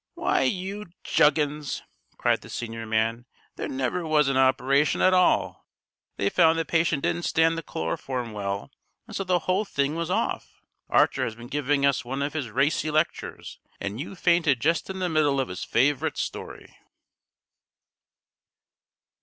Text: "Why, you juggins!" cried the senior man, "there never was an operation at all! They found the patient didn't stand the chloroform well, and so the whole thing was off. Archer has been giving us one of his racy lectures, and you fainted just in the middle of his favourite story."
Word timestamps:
"Why, 0.15 0.41
you 0.41 0.87
juggins!" 1.03 1.83
cried 2.17 2.41
the 2.41 2.49
senior 2.49 2.87
man, 2.87 3.27
"there 3.55 3.67
never 3.67 4.03
was 4.03 4.29
an 4.29 4.35
operation 4.35 4.99
at 4.99 5.13
all! 5.13 5.67
They 6.17 6.27
found 6.27 6.57
the 6.57 6.65
patient 6.65 7.03
didn't 7.03 7.21
stand 7.21 7.55
the 7.55 7.61
chloroform 7.61 8.31
well, 8.31 8.71
and 9.05 9.15
so 9.15 9.23
the 9.23 9.37
whole 9.45 9.63
thing 9.63 9.93
was 9.95 10.09
off. 10.09 10.63
Archer 10.89 11.23
has 11.23 11.35
been 11.35 11.49
giving 11.49 11.85
us 11.85 12.03
one 12.03 12.23
of 12.23 12.33
his 12.33 12.49
racy 12.49 12.89
lectures, 12.89 13.59
and 13.79 13.99
you 14.01 14.15
fainted 14.15 14.59
just 14.59 14.89
in 14.89 14.97
the 14.97 15.07
middle 15.07 15.39
of 15.39 15.49
his 15.49 15.63
favourite 15.63 16.17
story." 16.17 16.75